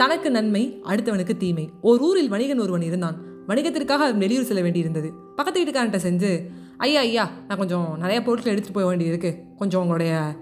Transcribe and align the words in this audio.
தனக்கு 0.00 0.30
நன்மை 0.30 0.62
அடுத்தவனுக்கு 0.84 1.36
தீமை. 1.36 1.70
ஒரு 1.80 2.02
ஊரில் 2.02 2.28
வணிகன் 2.28 2.58
ஒருவன் 2.58 2.82
இருந்தான். 2.82 3.16
வணிகத்திற்காக 3.48 4.02
அவன் 4.04 4.18
வெளியூர் 4.18 4.44
செல்ல 4.44 4.62
வேண்டியிருந்தது. 4.62 5.08
பக்கத்து 5.36 5.60
வீட்டுக்காரன்ட்ட 5.60 5.98
செஞ்சு 6.06 6.30
ஐயா 6.76 7.00
ஐயா 7.00 7.30
நான் 7.48 7.58
கொஞ்சம் 7.58 7.96
நிறைய 7.98 8.22
பொருட்கள் 8.22 8.54
எடுத்துகிட்டு 8.54 8.72
போக 8.72 8.86
வேண்டியிருக்கு. 8.90 9.30
கொஞ்சம் 9.56 9.80
உங்களுடைய 9.80 10.36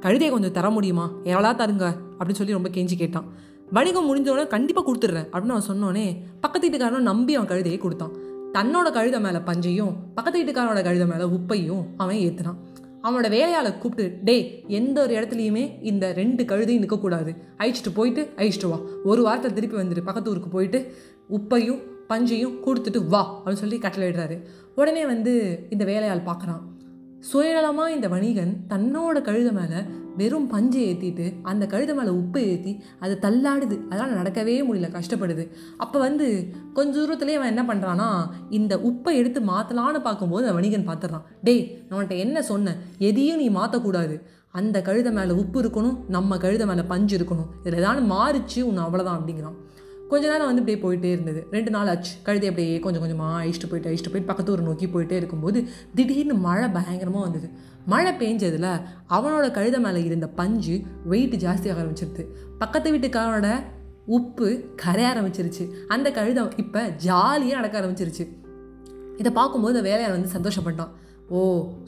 கழுதையை 0.00 0.30
கொஞ்சம் 0.30 0.52
தர 0.52 0.70
முடியுமா? 0.70 1.10
எவ்வளோ 1.24 1.52
தருங்க 1.52 1.86
அப்படின்னு 2.18 2.40
சொல்லி 2.40 2.52
ரொம்ப 2.52 2.68
கெஞ்சி 2.68 2.96
கேட்டான். 2.96 3.28
வணிகம் 3.70 4.08
முடிஞ்சோடனே 4.08 4.46
கண்டிப்பாக 4.46 4.86
கொடுத்துட்றேன் 4.88 5.28
அப்படின்னு 5.30 5.54
அவன் 5.56 5.68
சொன்னோடனே 5.70 6.06
பக்கத்து 6.40 6.70
வீட்டுக்காரனும் 6.70 7.08
நம்பி 7.10 7.34
அவன் 7.34 7.48
கழுதையை 7.48 7.78
கொடுத்தான். 7.78 8.14
தன்னோட 8.52 8.88
கழுத 8.98 9.16
மேலே 9.20 9.38
பஞ்சையும் 9.50 9.94
பக்கத்து 10.14 10.42
வீட்டுக்காரனோட 10.42 10.82
கழுத 10.88 11.04
மேலே 11.12 11.24
உப்பையும் 11.38 11.84
அவன் 11.96 12.16
ஏற்றுனான் 12.16 12.58
அவனோட 13.06 13.28
வேலையாளை 13.30 13.78
கூப்பிட்டு 13.78 14.18
டேய் 14.24 14.64
எந்த 14.68 15.00
ஒரு 15.00 15.14
இடத்துலையுமே 15.14 15.64
இந்த 15.82 16.12
ரெண்டு 16.12 16.44
கழுதையும் 16.44 16.82
நிற்கக்கூடாது 16.82 17.32
அழிச்சிட்டு 17.58 17.92
போயிட்டு 17.94 18.22
அழிச்சிட்டு 18.36 18.68
வா. 18.68 18.78
ஒரு 19.04 19.22
வாரத்தில் 19.22 19.52
திருப்பி 19.52 19.76
வந்துட்டு 19.76 20.04
பக்கத்து 20.04 20.30
ஊருக்கு 20.30 20.48
போயிட்டு 20.48 20.78
உப்பையும் 21.30 21.82
பஞ்சையும் 22.08 22.56
கொடுத்துட்டு 22.66 23.08
வா 23.08 23.42
அப்படின்னு 23.44 23.62
சொல்லி 23.62 23.78
கட்டளை 23.78 24.08
இடுறாரு. 24.08 24.36
உடனே 24.74 25.06
வந்து 25.06 25.32
இந்த 25.70 25.84
வேலையாள் 25.84 26.26
பார்க்குறான் 26.26 26.64
சுயநலமாக 27.32 27.88
இந்த 27.88 28.08
வணிகன் 28.08 28.56
தன்னோட 28.68 29.16
கழுத 29.28 29.52
மேலே 29.52 29.78
வெறும் 30.16 30.46
பஞ்சை 30.52 30.82
ஏற்றிட்டு 30.90 31.26
அந்த 31.50 31.64
கழுதை 31.72 31.94
மேலே 31.98 32.12
உப்பை 32.20 32.42
ஏற்றி 32.52 32.72
அது 33.04 33.14
தள்ளாடுது. 33.22 33.76
அதனால் 33.90 34.16
நடக்கவே 34.20 34.54
முடியல 34.68 34.88
கஷ்டப்படுது. 34.96 35.44
அப்போ 35.76 35.98
வந்து 36.06 36.26
கொஞ்ச 36.78 36.94
தூரத்துலேயே 36.98 37.38
அவன் 37.40 37.52
என்ன 37.54 37.64
பண்ணுறான்னா 37.70 38.08
இந்த 38.58 38.76
உப்பை 38.90 39.14
எடுத்து 39.20 39.42
மாற்றலான்னு 39.52 40.00
பார்க்கும்போது 40.08 40.54
வணிகன் 40.58 40.88
பார்த்துட்றான். 40.88 41.26
டேய் 41.42 41.64
நான் 41.88 41.98
உன்கிட்ட 41.98 42.18
என்ன 42.26 42.42
சொன்னேன்? 42.52 42.80
எதையும் 43.10 43.42
நீ 43.44 43.48
மாற்றக்கூடாது 43.60 44.16
அந்த 44.58 44.76
கழுதை 44.82 45.10
மேலே 45.12 45.32
உப்பு 45.40 45.58
இருக்கணும் 45.62 45.96
நம்ம 46.08 46.38
கழுதை 46.44 46.66
மேலே 46.66 46.82
பஞ்சு 46.92 47.14
இருக்கணும். 47.18 47.48
இதில் 47.60 47.80
ஏதாவது 47.80 48.02
மாறிச்சு 48.14 48.60
உன்னை 48.68 48.82
அவ்வளோதான் 48.84 49.18
அப்படிங்கிறான். 49.18 49.56
கொஞ்ச 50.10 50.24
நேரம் 50.30 50.48
வந்து 50.50 50.62
இப்படியே 50.62 50.80
போயிட்டே 50.84 51.10
இருந்தது. 51.14 51.40
ரெண்டு 51.54 51.70
நாள் 51.74 51.88
ஆச்சு. 51.92 52.12
கழுதை 52.26 52.48
அப்படியே 52.48 52.78
கொஞ்சம் 52.84 53.02
கொஞ்சமாக 53.04 53.44
அழிச்சிட்டு 53.44 53.68
போயிட்டு 53.70 53.90
அழிச்சிட்டு 53.90 54.12
போயிட்டு 54.12 54.30
பக்கத்து 54.30 54.52
ஊர் 54.52 54.66
நோக்கி 54.68 54.86
போயிட்டே 54.86 55.16
இருக்கும்போது 55.20 55.60
திடீர்னு 55.94 56.34
மழை 56.34 56.68
பயங்கரமாக 56.76 57.24
வந்தது. 57.26 57.48
மழை 57.86 58.12
பெஞ்சதில் 58.20 58.70
அவனோட 59.16 59.46
கழுதை 59.50 59.80
மேலே 59.80 60.02
இருந்த 60.04 60.28
பஞ்சு 60.40 60.76
வெயிட் 61.04 61.34
ஜாஸ்தியாக 61.44 61.80
ஆரம்பிச்சிருது. 61.82 62.24
பக்கத்து 62.58 62.94
வீட்டுக்காரனோட 62.96 63.50
உப்பு 64.18 64.48
கரைய 64.76 65.08
ஆரம்பிச்சிருச்சு. 65.12 65.64
அந்த 65.88 66.10
கழுதை 66.10 66.44
இப்போ 66.56 66.82
ஜாலியாக 67.06 67.60
நடக்க 67.60 67.80
ஆரம்பிச்சிருச்சு. 67.80 68.26
இதை 69.16 69.32
பார்க்கும்போது 69.32 69.82
வேலையார் 69.82 70.16
வந்து 70.18 70.34
சந்தோஷப்பட்டான். 70.36 70.92
ஓ 71.28 71.38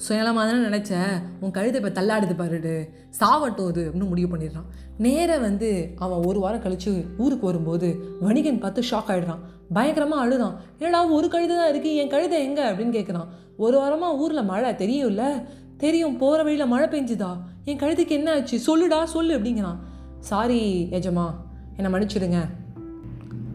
சுயநலமாக 0.08 0.44
தானே 0.48 0.60
நினச்ச 0.68 0.92
உன் 1.40 1.50
கழுத்தை 1.50 1.80
இப்போ 1.80 2.00
தள்ளாடுது 2.00 2.34
பாருடு. 2.38 2.88
சாவட்டும் 3.20 3.66
அது 3.66 3.82
அப்படின்னு 3.88 4.08
முடிவு 4.08 4.36
பண்ணிடுறான். 4.36 4.68
நேராக 4.98 5.40
வந்து 5.40 5.94
அவன் 5.98 6.24
ஒரு 6.24 6.38
வாரம் 6.40 6.60
கழித்து 6.60 7.04
ஊருக்கு 7.18 7.46
வரும்போது 7.46 7.88
வணிகன் 8.20 8.58
பார்த்து 8.58 8.82
ஷாக் 8.90 9.10
ஆகிடுறான் 9.14 9.42
பயங்கரமாக 9.72 10.22
அழுதான். 10.24 10.54
என்னடா 10.78 11.06
ஒரு 11.06 11.28
கழுதை 11.28 11.56
தான் 11.56 11.70
இருக்குது 11.72 11.94
என் 11.94 12.08
கழுதை 12.08 12.44
எங்கே? 12.44 12.62
அப்படின்னு 12.62 12.96
கேட்குறான் 12.98 13.28
ஒரு 13.56 13.78
வாரமாக 13.78 14.16
ஊரில் 14.16 14.44
மழை 14.44 14.70
தெரியும்ல 14.72 15.44
தெரியும் 15.76 16.16
போகிற 16.16 16.42
வழியில் 16.42 16.66
மழை 16.66 16.88
பெஞ்சுதா? 16.88 17.30
என் 17.64 17.78
கழுத்துக்கு 17.78 18.08
என்ன 18.08 18.32
ஆச்சு? 18.32 18.56
சொல்லுடா 18.68 19.04
சொல்லு 19.04 19.38
அப்படிங்கிறான். 19.38 19.76
சாரி 20.20 20.88
எஜமா 20.90 21.30
என்னை 21.76 21.90
மன்னிச்சிடுங்க. 21.92 22.40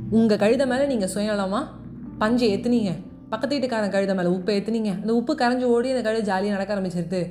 உங்கள் 0.09 0.37
கழுதை 0.37 0.67
மேலே 0.67 0.85
நீங்கள் 0.85 1.09
சுயநலமாக 1.15 1.65
பஞ்சை 2.17 2.57
ஏற்றுனீங்க 2.57 2.93
பக்கத்து 3.33 3.55
வீட்டுக்காரன் 3.55 3.93
கழுதை 3.95 4.15
மேலே 4.19 4.31
உப்பை 4.37 4.55
ஏற்றுனீங்க 4.57 4.91
அந்த 5.01 5.11
உப்பு 5.19 5.33
கரைஞ்சி 5.41 5.67
ஓடி 5.73 5.93
அந்த 5.95 6.03
கழுதை 6.07 6.23
ஜாலியாக 6.29 6.55
நடக்க 6.55 6.75
ஆரம்பிச்சிருது. 6.75 7.21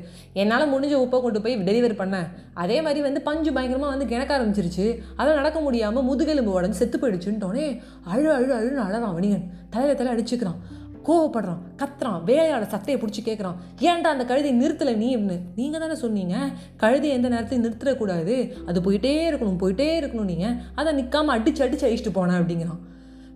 என்னால் 0.43 0.71
முடிஞ்ச 0.75 0.95
உப்பை 1.05 1.19
கொண்டு 1.25 1.41
போய் 1.45 1.57
டெலிவரி 1.69 1.97
பண்ணேன் 2.03 2.29
அதே 2.63 2.77
மாதிரி 2.87 3.01
வந்து 3.09 3.21
பஞ்சு 3.29 3.51
பயங்கரமாக 3.57 3.93
வந்து 3.95 4.11
கிணக்க 4.13 4.33
ஆரம்பிச்சிருச்சு. 4.37 4.87
அதெல்லாம் 5.17 5.41
நடக்க 5.41 5.61
முடியாமல் 5.67 6.07
முதுகெலும்பு 6.11 6.55
உடஞ்சி 6.59 6.79
செத்து 6.83 6.99
போயிடுச்சுன்ட்டோனே 7.03 7.67
அழு 8.13 8.29
அழு 8.37 8.53
அழுன்னு 8.59 8.87
அழறான் 8.87 9.17
வணிகன். 9.19 9.45
தலையில 9.75 9.97
தலை 10.01 10.13
அடிச்சுக்கிறான். 10.15 10.61
கோவப்படுறான் 11.07 11.63
கத்துறான் 11.81 12.21
வேலையாட 12.29 12.65
சத்தையை 12.75 12.97
பிடிச்சி 13.03 13.23
கேட்குறான் 13.29 13.57
ஏன்டா 13.89 14.11
அந்த 14.15 14.25
கழுதையை 14.29 14.55
நிறுத்தலை 14.61 14.95
நீ 15.01 15.09
அப்படின்னு. 15.17 15.39
நீங்கள் 15.59 15.83
தானே 15.85 15.97
சொன்னீங்க. 16.03 16.35
கழுதை 16.83 17.09
எந்த 17.17 17.29
நேரத்தையும் 17.33 17.65
நிறுத்தக்கூடாது. 17.67 18.37
அது 18.71 18.81
போயிட்டே 18.87 19.15
இருக்கணும் 19.31 19.61
போயிட்டே 19.63 19.89
இருக்கணும் 20.01 20.31
நீங்கள் 20.33 20.57
அதை 20.81 20.93
நிற்காமல் 21.01 21.35
அடிச்சு 21.37 21.65
அடிச்சு 21.67 21.87
அழிச்சிட்டு 21.89 22.17
போனேன் 22.19 22.41
அப்படிங்கிறான். 22.41 22.81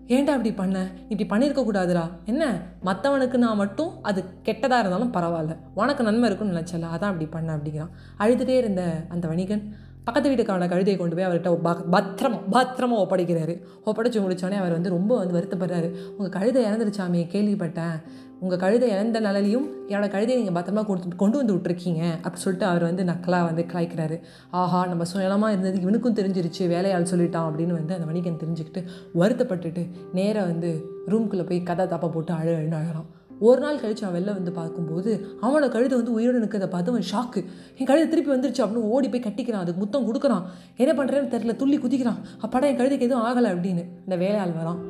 ஏன்டா 0.06 0.18
இப்படி 0.18 0.52
பண்ண? 0.52 0.88
இப்படி 1.08 1.26
பண்ணியிருக்க 1.30 1.52
கூடாதுடா. 1.52 2.10
என்ன? 2.24 2.62
மற்றவனுக்கு 2.84 3.36
நான் 3.36 3.56
மட்டும் 3.56 4.02
அது 4.02 4.24
கெட்டதாக 4.44 4.78
இருந்தாலும் 4.78 5.14
பரவாயில்ல. 5.14 5.56
உனக்கு 5.74 6.04
நன்மை 6.04 6.28
இருக்குன்னு 6.28 6.58
நினச்சல 6.58 6.80
அதான் 6.80 7.12
அப்படி 7.12 7.26
பண்ண 7.26 7.56
அப்படிங்கிறான். 7.56 7.90
அழுதுகிட்டே 8.18 8.56
இருந்த 8.56 9.04
அந்த 9.08 9.28
வணிகன் 9.28 9.74
பக்கத்து 10.06 10.30
வீட்டுக்கான 10.30 10.68
கழுதையை 10.68 10.96
கொண்டு 10.96 11.16
போய் 11.16 11.26
அவர்கிட்ட 11.26 11.54
ப- 11.54 11.84
பத்திரமா 11.90 12.40
பத்திரமா 12.52 12.96
ஒப்படைக்கிறாரு. 12.96 13.54
ஒப்படைச்சு 13.86 14.18
முடிச்சோடனே 14.18 14.58
அவர் 14.58 14.72
வந்து 14.72 14.90
ரொம்ப 14.90 15.16
வந்து 15.16 15.34
வருத்தப்படுறாரு. 15.38 15.90
உங்கள் 16.16 16.28
கழுதை 16.28 16.64
இறந்துருச்சாமே 16.64 17.22
கேள்விப்பட்டேன். 17.26 18.02
உங்கள் 18.40 18.58
கழுதை 18.58 18.88
இறந்த 18.88 19.20
நிலையிலையும் 19.20 19.66
என்னோடய 19.88 20.08
கழுதையை 20.08 20.42
நீங்கள் 20.42 20.62
பத்திரமா 20.62 20.86
கொடுத்து 20.86 21.16
கொண்டு 21.16 21.36
வந்து 21.36 21.54
விட்ருக்கீங்க 21.54 22.02
அப்படி 22.16 22.36
சொல்லிட்டு 22.36 22.68
அவர் 22.68 22.82
வந்து 22.82 23.04
நக்கலாக 23.04 23.44
வந்து 23.44 23.64
கலாய்க்கிறாரு 23.72 24.20
ஆஹா 24.50 24.86
நம்ம 24.86 25.04
சுயலமாக 25.04 25.52
இருந்தது 25.52 25.80
இவனுக்கும் 25.80 26.14
தெரிஞ்சிருச்சு 26.14 26.68
வேலையாள் 26.68 27.02
சொல்லிட்டான் 27.02 27.48
அப்படின்னு 27.48 27.72
வந்து 27.72 27.94
அந்த 27.94 28.06
வணிகன் 28.06 28.40
தெரிஞ்சுக்கிட்டு 28.44 28.84
வருத்தப்பட்டுட்டு 29.14 29.90
நேராக 30.12 30.46
வந்து 30.46 30.84
ரூம்குள்ளே 31.06 31.46
போய் 31.48 31.62
கதை 31.62 31.86
தப்பை 31.86 32.10
போட்டு 32.10 32.32
அழு 32.32 32.54
அழுன்னு 32.56 32.74
அழகான் 32.74 33.15
ஒரு 33.40 33.60
நாள் 33.60 33.80
கழிச்சு 33.80 34.04
அவன் 34.04 34.16
வெளில 34.16 34.34
வந்து 34.34 34.52
பார்க்கும்போது 34.52 35.10
அவனோட 35.42 35.68
கழுதை 35.68 35.96
வந்து 35.96 36.12
உயிரோடு 36.12 36.42
நிற்கிறத 36.44 36.66
பார்த்து 36.66 36.92
அவன் 36.92 37.08
ஷாக்கு 37.12 37.40
என் 37.78 37.86
கழுதை 37.86 38.08
திருப்பி 38.08 38.32
வந்துருச்சு 38.34 38.62
அப்படின்னு 38.64 38.90
ஓடி 38.94 39.08
போய் 39.08 39.24
கட்டிக்கிறான். 39.26 39.64
அதுக்கு 39.64 39.80
முத்தம் 39.80 40.06
கொடுக்குறான். 40.08 40.44
என்ன 40.76 41.04
பண்ணுறேன்னு 41.04 41.32
தெரில 41.34 41.56
துள்ளி 41.56 41.78
குதிக்கிறான். 41.78 42.20
அப்பாடா 42.40 42.66
என் 42.66 42.80
கழுதைக்கு 42.80 43.08
எதுவும் 43.08 43.26
ஆகலை 43.28 43.50
அப்படின்னு. 43.54 43.84
இந்த 44.04 44.16
வேலையாள் 44.24 44.58
வரான். 44.60 44.80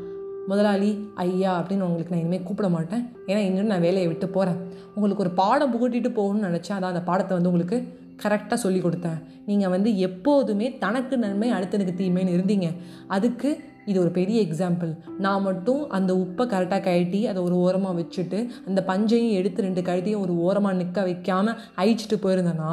முதலாளி 0.47 0.91
ஐயா 1.15 1.53
அப்படின்னு 1.61 1.87
உங்களுக்கு 1.87 2.13
நான் 2.15 2.21
இனிமேல் 2.21 2.43
கூப்பிட 2.43 2.69
மாட்டேன். 2.69 3.05
ஏன்னா 3.27 3.37
இன்னும் 3.37 3.67
நான் 3.67 3.81
வேலையை 3.81 4.09
விட்டு 4.09 4.29
போகிறேன் 4.29 4.59
உங்களுக்கு 4.95 5.25
ஒரு 5.25 5.31
பாடம் 5.31 5.73
புகட்டிட்டு 5.75 6.11
போகணும்னு 6.19 6.49
நினச்சேன். 6.49 6.77
அதான் 6.79 6.95
அந்த 6.95 7.03
பாடத்தை 7.03 7.37
வந்து 7.37 7.51
உங்களுக்கு 7.53 7.79
கரெக்டாக 8.23 8.55
சொல்லி 8.55 8.81
கொடுத்தேன். 8.81 9.19
நீங்கள் 9.47 9.69
வந்து 9.69 9.99
எப்போதுமே 9.99 10.79
தனக்கு 10.79 11.19
நன்மை 11.19 11.53
அடுத்தனுக்கு 11.53 11.95
தீமைன்னு 12.03 12.37
இருந்தீங்க. 12.37 12.69
அதுக்கு 13.07 13.61
இது 13.87 13.97
ஒரு 14.05 14.11
பெரிய 14.19 14.39
எக்ஸாம்பிள் 14.47 14.93
நான் 15.25 15.45
மட்டும் 15.49 15.83
அந்த 15.99 16.13
உப்பை 16.25 16.47
கரெக்டாக 16.55 16.83
கழட்டி 16.89 17.21
அதை 17.33 17.43
ஒரு 17.49 17.57
ஓரமாக 17.67 17.95
வச்சுட்டு 18.01 18.39
அந்த 18.69 18.83
பஞ்சையும் 18.91 19.37
எடுத்து 19.41 19.67
ரெண்டு 19.69 19.83
கழுதையும் 19.89 20.25
ஒரு 20.27 20.35
ஓரமாக 20.47 20.79
நிற்க 20.81 21.03
வைக்காமல் 21.11 21.61
அழிச்சிட்டு 21.83 22.19
போயிருந்தேன்னா 22.25 22.73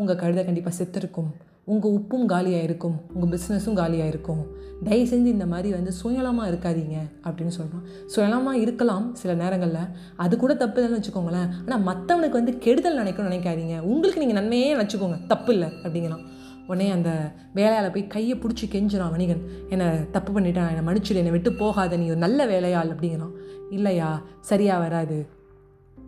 உங்கள் 0.00 0.18
கழுதை 0.22 0.42
கண்டிப்பாக 0.44 0.76
செத்துருக்கும். 0.78 1.30
உங்கள் 1.72 1.94
உப்பும் 1.96 2.26
காலியாக 2.32 2.66
இருக்கும். 2.66 2.94
உங்கள் 3.14 3.30
பிஸ்னஸும் 3.32 3.78
காலியாக 3.80 4.12
இருக்கும். 4.12 4.42
தயவு 4.86 5.06
செஞ்சு 5.10 5.28
இந்த 5.36 5.46
மாதிரி 5.52 5.68
வந்து 5.76 5.92
சுயலமாக 6.00 6.50
இருக்காதீங்க 6.50 6.96
அப்படின்னு 7.26 7.54
சொல்கிறான் 7.56 7.84
சுயலமாக 8.14 8.62
இருக்கலாம் 8.64 9.06
சில 9.20 9.32
நேரங்களில். 9.42 9.88
அது 10.24 10.34
கூட 10.42 10.54
தப்பு 10.62 10.78
இல்லைன்னு 10.80 10.98
வச்சுக்கோங்களேன். 10.98 11.48
ஆனால் 11.64 11.84
மற்றவனுக்கு 11.88 12.40
வந்து 12.40 12.54
கெடுதல் 12.66 13.00
நினைக்கணும்னு 13.02 13.32
நினைக்காதீங்க. 13.32 13.76
உங்களுக்கு 13.92 14.22
நீங்கள் 14.24 14.40
நன்மையே 14.40 14.70
வச்சுக்கோங்க 14.82 15.18
தப்பு 15.32 15.52
இல்லை 15.56 15.70
அப்படிங்கலாம் 15.84 16.24
உடனே 16.68 16.90
அந்த 16.90 17.10
வேலையால் 17.54 17.92
போய் 17.92 18.06
கையை 18.06 18.34
பிடிச்சி 18.38 18.64
கெஞ்சுறான் 18.70 19.10
வணிகன். 19.10 19.42
என்னை 19.68 19.86
தப்பு 20.10 20.30
பண்ணிட்டான் 20.32 20.70
என்னை 20.72 20.84
மன்னிச்சிடு 20.86 21.20
என்னை 21.22 21.34
விட்டு 21.36 21.52
போகாத 21.52 21.96
நீ 21.96 22.06
ஒரு 22.06 22.22
நல்ல 22.26 22.46
வேலையாள் 22.46 22.92
அப்படிங்கிறான். 22.94 23.34
இல்லையா 23.70 24.10
சரியாக 24.40 24.84
வராது. 24.86 25.18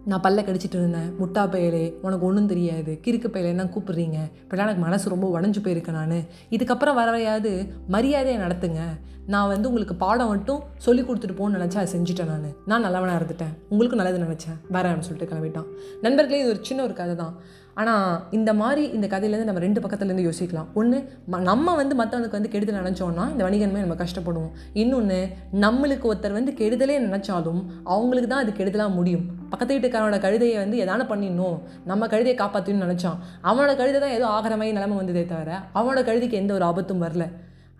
நான் 0.05 0.21
பல்ல 0.21 0.43
கடிச்சிட்டு 0.45 0.79
இருந்தேன். 0.81 1.11
முட்டா 1.21 1.43
பயலே 1.55 1.95
உனக்கு 2.03 2.27
ஒன்றும் 2.27 2.47
தெரியாது. 2.47 3.01
கிறுக்கு 3.05 3.29
பயலே 3.35 3.55
தான் 3.55 3.73
கூப்பிடுறீங்க. 3.75 4.19
இப்போலாம் 4.43 4.67
எனக்கு 4.69 4.83
மனசு 4.83 5.09
ரொம்ப 5.09 5.41
உடஞ்சு 5.41 5.61
போயிருக்கேன் 5.65 5.99
நான். 6.01 6.25
இதுக்கப்புறம் 6.51 6.99
வரவையாவது 7.01 7.69
மரியாதையை 7.89 8.43
நடத்துங்க. 8.43 8.81
நான் 9.27 9.49
வந்து 9.49 9.69
உங்களுக்கு 9.69 9.95
பாடம் 9.95 10.29
மட்டும் 10.29 10.63
சொல்லி 10.77 11.03
கொடுத்துட்டு 11.03 11.37
போகணும்னு 11.41 11.59
நினச்சா 11.59 11.81
அதை 11.83 11.89
செஞ்சுட்டேன் 11.97 12.27
நான். 12.27 12.55
நான் 12.67 12.81
நல்லவனாக 12.81 13.25
இருந்துட்டேன். 13.25 13.53
உங்களுக்கும் 13.69 14.05
நல்லது 14.05 14.25
நினச்சேன். 14.25 14.57
வரேன்னு 14.73 14.99
சொல்லிட்டு 14.99 15.35
கிளம்பிட்டான். 15.35 15.67
நண்பர்களே 16.03 16.41
இது 16.41 16.49
ஒரு 16.49 16.59
சின்ன 16.63 16.83
ஒரு 16.83 16.93
கதை 16.93 17.17
தான். 17.17 17.35
ஆனால் 17.75 18.27
இந்த 18.31 18.55
மாதிரி 18.55 18.89
இந்த 18.91 19.07
கதையிலேருந்து 19.07 19.45
நம்ம 19.45 19.61
ரெண்டு 19.61 19.81
பக்கத்துலேருந்து 19.81 20.33
யோசிக்கலாம். 20.33 20.67
ஒன்று 20.75 21.13
நம்ம 21.27 21.75
வந்து 21.75 21.97
மற்றவனுக்கு 21.97 22.31
வந்து 22.31 22.49
கெடுதல் 22.49 22.83
நினச்சோன்னா 22.83 23.31
இந்த 23.31 23.45
வணிகன்மே 23.45 23.85
நம்ம 23.85 23.95
கஷ்டப்படுவோம். 23.95 24.51
இன்னொன்று 24.73 25.29
நம்மளுக்கு 25.53 26.15
ஒருத்தர் 26.15 26.33
வந்து 26.33 26.53
கெடுதலே 26.53 26.99
நினச்சாலும் 27.09 27.65
அவங்களுக்கு 27.85 28.29
தான் 28.29 28.43
அது 28.43 28.53
கெடுதலாக 28.53 28.91
முடியும். 28.91 29.40
பக்கத்து 29.53 29.77
வீட்டுக்காரனோட 29.77 30.19
கழுதையை 30.27 30.57
வந்து 30.63 30.83
எதான 30.85 31.07
பண்ணிடணும்? 31.13 31.57
நம்ம 31.91 32.07
கழுதையை 32.15 32.37
காப்பாற்றணும்னு 32.43 32.87
நினச்சான். 32.87 33.21
அவனோட 33.49 33.73
கழுதை 33.81 34.01
தான் 34.05 34.17
ஏதோ 34.19 34.27
ஆகிற 34.37 34.57
மாதிரி 34.61 34.77
நிலமை 34.81 34.99
வந்ததே 35.01 35.25
தவிர 35.33 35.53
அவனோட 35.79 36.03
கழுதைக்கு 36.11 36.43
எந்த 36.43 36.53
ஒரு 36.59 36.67
ஆபத்தும் 36.71 37.05
வரல. 37.07 37.27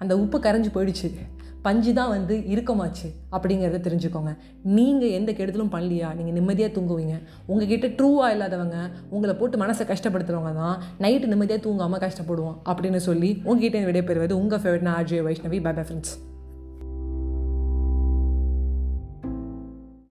அந்த 0.03 0.13
உப்பு 0.23 0.39
கரைஞ்சு 0.47 0.73
போயிடுச்சு. 0.77 1.11
பஞ்சு 1.65 1.91
தான் 1.97 2.13
வந்து 2.15 2.35
இறுக்கமாச்சு 2.53 3.09
அப்படிங்கிறத 3.35 3.81
தெரிஞ்சுக்கோங்க. 3.87 4.31
நீங்கள் 4.77 5.15
எந்த 5.19 5.31
கெடுதலும் 5.39 5.73
பண்ணலையா? 5.75 6.11
நீங்கள் 6.19 6.37
நிம்மதியாக 6.39 6.73
தூங்குவீங்க. 6.77 7.17
உங்ககிட்ட 7.51 7.91
ட்ரூவாக 7.99 8.33
இல்லாதவங்க 8.37 8.79
உங்களை 9.17 9.35
போட்டு 9.43 9.63
மனசை 9.65 9.87
கஷ்டப்படுத்துறவங்க 9.93 10.55
தான் 10.63 10.81
நைட்டு 11.05 11.33
நிம்மதியாக 11.35 11.65
தூங்காமல் 11.69 12.05
கஷ்டப்படுவோம் 12.07 12.59
அப்படின்னு 12.73 13.03
சொல்லி 13.11 13.33
உங்ககிட்ட 13.49 13.87
விடைபெறுவது 13.91 14.41
உங்கள் 14.43 14.65
favourite 14.65 14.93
RJ 14.97 15.23
Vaishnavi. 15.29 15.61
Bye 15.69 15.75
bye 15.79 15.87
friends 15.89 16.15